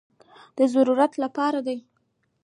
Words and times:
د 0.57 0.59
ضرورت 0.73 1.11
لپاره 1.23 1.59
دي. 1.67 1.77